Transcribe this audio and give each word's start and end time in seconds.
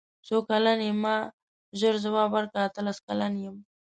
څو 0.27 0.37
کلن 0.49 0.79
یې 0.87 0.91
ما 1.03 1.15
ژر 1.79 1.95
ځواب 2.05 2.29
ورکړ 2.33 2.59
اتلس 2.67 2.97
کلن 3.07 3.33
یم. 3.43 3.57